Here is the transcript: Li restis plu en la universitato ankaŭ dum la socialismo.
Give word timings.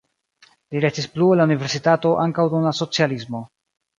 Li 0.75 0.79
restis 0.85 1.07
plu 1.17 1.27
en 1.33 1.41
la 1.41 1.45
universitato 1.49 2.13
ankaŭ 2.25 2.47
dum 2.53 2.65
la 2.71 2.75
socialismo. 2.81 3.43